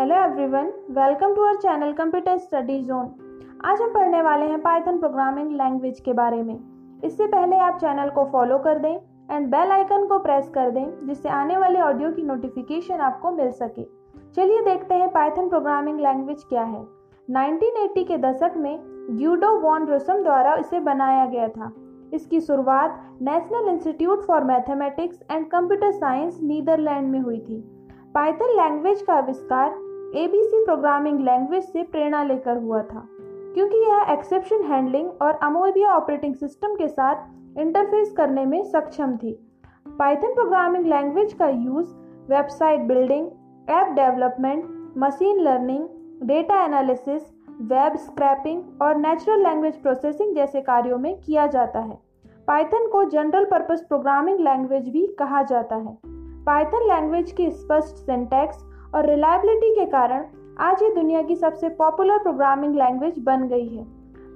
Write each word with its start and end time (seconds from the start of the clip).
Hello 0.00 0.14
everyone 0.16 0.68
welcome 0.90 1.34
to 1.34 1.42
our 1.42 1.56
channel 1.56 1.92
computer 1.92 2.36
study 2.38 2.78
zone 2.82 3.08
आज 3.64 3.80
हम 3.82 3.92
पढ़ने 3.94 4.20
वाले 4.22 4.44
हैं 4.44 4.60
पाइथन 4.62 4.98
प्रोग्रामिंग 4.98 5.50
लैंग्वेज 5.52 5.98
के 6.00 6.12
बारे 6.12 6.42
में। 6.42 7.00
इससे 7.04 7.26
पहले 7.26 7.56
आप 7.56 7.76
चैनल 7.78 8.10
को 8.10 8.24
फॉलो 8.24 8.58
कर 8.58 8.78
दें 8.78 8.94
एंड 9.30 9.48
बेल 9.48 9.72
आइकन 9.72 10.06
को 10.06 10.18
प्रेस 10.18 10.48
कर 10.48 10.70
दें, 10.70 11.06
जिससे 11.06 11.28
आने 11.28 11.56
वाले 11.56 11.80
ऑडियो 11.80 12.10
की 12.10 12.22
नोटिफिकेशन 12.22 13.00
आपको 13.00 13.30
मिल 13.30 13.50
सके। 13.50 13.84
चलिए 14.36 14.62
देखते 14.64 14.94
हैं 14.94 15.08
पाइथन 15.08 15.48
प्रोग्रामिंग 15.48 16.00
लैंग्वेज 16.00 16.44
क्या 16.44 16.62
है। 16.62 16.80
1980 17.28 18.04
के 18.04 18.18
दशक 18.18 18.54
में 18.56 18.78
ग्यूडो 19.10 19.52
वॉन 19.60 19.86
रोसम 19.86 20.22
द्वारा 20.22 20.54
इसे 20.54 20.80
बनाया 20.80 21.26
गया 21.26 21.48
था। 21.48 21.72
इसकी 22.14 22.40
शुरुआत 22.40 22.98
National 23.22 23.68
Institute 23.68 24.22
for 24.22 24.44
Mathematics 24.44 25.22
and 25.30 25.46
Computer 25.50 25.92
Science 25.92 26.40
Netherland 26.42 27.10
में 27.10 27.20
हुई 27.20 27.38
थी। 27.40 27.62
पाइथन 28.14 28.56
लैंग्वेज 28.56 29.02
का 29.02 29.14
आविष्कार 29.14 29.78
एबीसी 30.16 30.64
प्रोग्रामिंग 30.64 31.18
लैंग्वेज 31.20 31.64
से 31.64 31.82
प्रेरणा 31.82 32.22
लेकर 32.24 32.56
हुआ 32.56 32.80
था, 32.82 33.02
क्योंकि 33.54 33.76
यह 33.78 34.06
एक्सेप्शन 34.12 34.62
हैंडलिंग 34.62 35.10
और 35.22 35.34
अमोबिया 35.42 35.92
ऑपरेटिंग 35.96 36.34
सिस्टम 36.34 36.74
के 36.74 36.88
साथ 36.88 37.58
इंटरफेस 37.58 38.10
करने 38.12 38.44
में 38.44 38.62
सक्षम 38.62 39.16
थी। 39.16 39.32
पाइथन 39.98 40.34
प्रोग्रामिंग 40.34 40.86
लैंग्वेज 40.86 41.32
का 41.32 41.48
use 41.48 41.92
website 42.30 42.80
building, 42.80 43.26
app 43.68 43.92
development, 43.96 44.64
machine 44.98 45.40
learning, 45.40 45.86
data 46.22 46.64
analysis, 46.64 47.22
web 47.62 47.96
scraping 47.98 48.82
और 48.82 48.96
नेचुरल 48.96 49.42
लैंग्वेज 49.42 49.76
प्रोसेसिंग 49.76 50.34
जैसे 50.34 50.60
कार्यों 50.60 50.98
में 50.98 51.14
किया 51.20 51.46
जाता 51.46 51.80
है। 51.80 51.98
पाइथन 52.48 52.88
को 52.88 53.04
जनरल 53.04 53.44
पर्पस 53.44 53.84
प्रोग्रामिंग 53.88 54.40
लैंग्वेज 54.40 54.88
भी 54.88 55.06
कहा 55.18 55.42
जाता 55.42 55.76
है। 55.76 55.96
पाइथन 56.44 56.88
लैंग्वेज 56.88 57.32
की 57.32 57.50
स्पष्ट 57.50 57.96
सिंटैक्स 57.96 58.64
और 58.94 59.06
रिलायबिलिटी 59.06 59.74
के 59.74 59.84
कारण 59.86 60.24
आज 60.58 60.82
ये 60.82 60.94
दुनिया 60.94 61.22
की 61.22 61.34
सबसे 61.36 61.68
पॉपुलर 61.68 62.18
प्रोग्रामिंग 62.18 62.74
लैंग्वेज 62.74 63.18
बन 63.18 63.46
गई 63.48 63.68
है। 63.68 63.84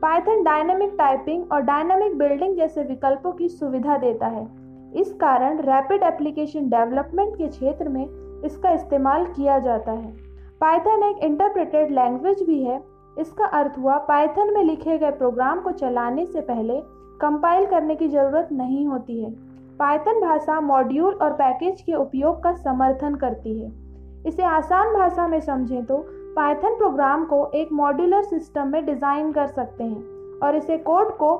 पाइथन 0.00 0.42
डायनामिक 0.44 0.94
टाइपिंग 0.98 1.52
और 1.52 1.60
डायनामिक 1.60 2.18
बिल्डिंग 2.18 2.56
जैसे 2.56 2.82
विकल्पों 2.82 3.32
की 3.32 3.48
सुविधा 3.48 3.96
देता 3.96 4.26
है। 4.26 4.46
इस 4.92 5.12
कारण 5.12 5.60
रैपिड 5.60 6.02
एप्लीकेशन 6.02 6.68
डेवलपमेंट 6.68 7.36
के 7.36 7.48
क्षेत्र 7.48 7.88
में 7.88 8.04
इसका 8.44 8.70
इस्तेमाल 8.70 9.24
किया 9.26 9.58
जाता 9.58 9.92
है। 9.92 10.12
पाइथन 10.60 11.02
एक 11.02 11.24
इंटरप्रेटेड 11.24 11.90
लैंग्वेज 11.90 12.42
भी 12.42 12.62
है। 12.64 12.82
इसका 13.18 13.46
अर्थ 13.46 13.78
हुआ 13.78 13.98
पाइथन 13.98 14.54
में 14.54 14.64
लिखे 14.64 14.98
गए 14.98 15.10
प्रोग्राम 15.10 15.60
को 15.60 15.70
चलाने 15.72 16.26
से 16.26 16.40
पहले 16.40 16.80
कंपाइल 17.20 17.66
करने 17.66 17.94
की 17.94 18.08
ज़रूरत 18.08 18.48
नहीं 18.52 18.86
होती 18.86 19.22
है। 19.24 19.30
पाइथन 19.78 20.20
भाषा 20.20 20.60
मॉड्यूल 20.60 21.14
और 21.14 21.32
पैकेज 21.32 21.80
के 21.80 21.94
उपयोग 21.94 22.42
का 22.42 22.52
समर्थन 22.52 23.14
करती 23.14 23.60
है। 23.60 23.83
इसे 24.26 24.42
आसान 24.42 24.94
भाषा 24.94 25.26
में 25.28 25.40
समझें 25.40 25.84
तो 25.84 25.96
पाइथन 26.36 26.76
प्रोग्राम 26.76 27.24
को 27.24 27.50
एक 27.54 27.72
मॉड्यूलर 27.72 28.22
सिस्टम 28.22 28.68
में 28.68 28.84
डिज़ाइन 28.86 29.32
कर 29.32 29.46
सकते 29.46 29.84
हैं 29.84 30.38
और 30.38 30.56
इसे 30.56 30.78
कोड 30.78 31.16
को 31.16 31.36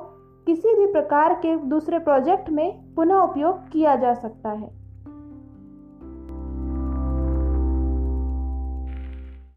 किसी 0.47 0.73
भी 0.75 0.85
प्रकार 0.91 1.33
के 1.33 1.55
दूसरे 1.55 1.99
प्रोजेक्ट 1.99 2.49
में 2.49 2.93
पुनः 2.95 3.15
उपयोग 3.15 3.69
किया 3.69 3.95
जा 3.95 4.13
सकता 4.13 4.49
है। 4.49 4.84